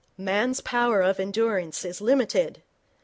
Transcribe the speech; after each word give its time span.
Man's 0.17 0.61
power 0.61 1.01
of 1.03 1.19
endurance 1.19 1.85
is 1.85 2.01
limited. 2.01 2.63